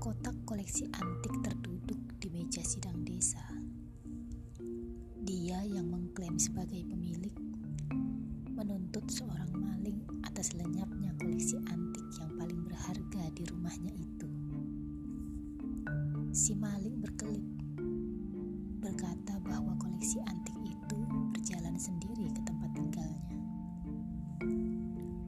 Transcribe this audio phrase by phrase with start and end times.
[0.00, 3.44] kotak koleksi antik terduduk di meja sidang desa.
[5.20, 7.36] Dia yang mengklaim sebagai pemilik
[8.56, 14.28] menuntut seorang maling atas lenyapnya koleksi antik yang paling berharga di rumahnya itu.
[16.32, 17.44] Si maling berkelit
[18.80, 20.98] berkata bahwa koleksi antik itu
[21.36, 23.36] berjalan sendiri ke tempat tinggalnya.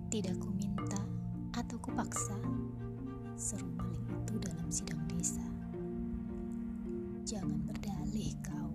[0.08, 1.04] Tidak ku minta
[1.52, 2.40] atau kupaksa,
[3.36, 5.44] seru maling itu dalam sidang desa.
[7.28, 8.72] Jangan berdalih kau.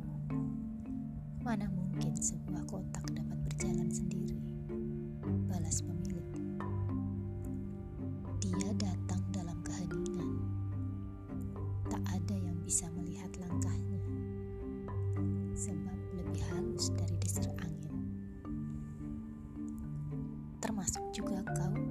[1.41, 4.37] Mana mungkin sebuah kotak dapat berjalan sendiri?
[5.49, 6.29] Balas pemilik.
[8.37, 10.29] Dia datang dalam keheningan.
[11.89, 14.05] Tak ada yang bisa melihat langkahnya.
[15.57, 17.97] Sebab lebih halus dari desir angin.
[20.61, 21.90] Termasuk juga kau.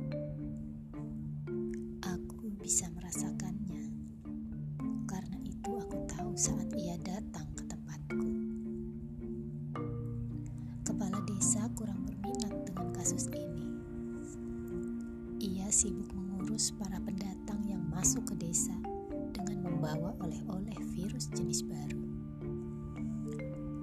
[7.01, 8.29] Datang ke tempatku.
[10.85, 13.65] Kepala desa kurang berminat dengan kasus ini.
[15.41, 18.77] Ia sibuk mengurus para pendatang yang masuk ke desa
[19.33, 22.05] dengan membawa oleh-oleh virus jenis baru.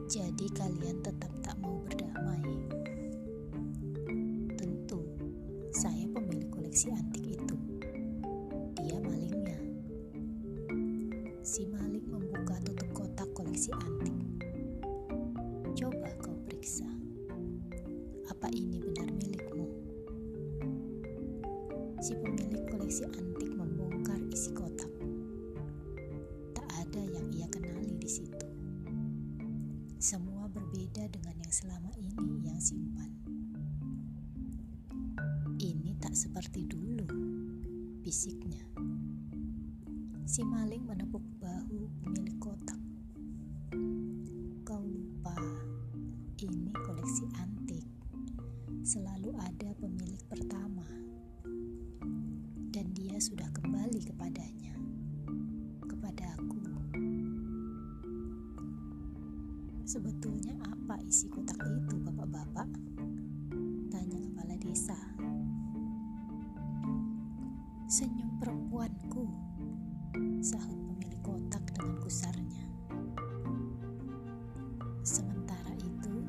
[0.08, 2.45] Jadi kalian tetap tak mau berdamai.
[4.56, 5.02] Tentu,
[5.73, 7.58] saya pemilik koleksi antik itu.
[8.78, 9.60] Dia malingnya.
[11.42, 11.66] Si
[18.48, 19.67] Apa ini benar milikmu?
[22.00, 24.88] Si pemilik koleksi antik membongkar isi kotak.
[26.56, 28.48] Tak ada yang ia kenali di situ.
[30.00, 33.12] Semua berbeda dengan yang selama ini yang simpan.
[35.60, 37.04] Ini tak seperti dulu,
[37.99, 38.64] bisiknya.
[40.23, 42.17] Si maling menepuk bahu pemilik
[53.87, 54.75] kembali kepadanya.
[55.87, 56.59] Kepada aku.
[59.87, 62.67] Sebetulnya apa isi kotak itu, bapak-bapak?
[63.87, 64.99] Tanya kepala desa.
[67.87, 69.23] Senyum perempuanku,
[70.43, 72.67] sahut pemilik kotak dengan gusarnya.
[74.99, 76.27] Sementara itu,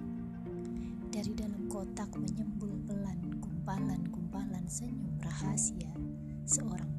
[1.10, 5.90] dari dalam kotak menyembul pelan gumpalan-gumpalan senyum rahasia
[6.46, 6.97] seorang